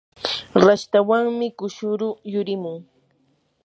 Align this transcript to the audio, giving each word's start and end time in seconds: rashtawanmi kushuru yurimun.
rashtawanmi 0.65 1.47
kushuru 1.57 2.07
yurimun. 2.31 2.79